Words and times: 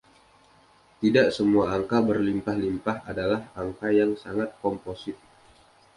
Tidak 1.01 1.27
semua 1.37 1.65
angka 1.77 1.97
berlimpah-limpah 2.09 2.97
adalah 3.11 3.41
angka 3.61 3.87
yang 3.99 4.11
sangat 4.23 4.49
komposit. 4.61 5.13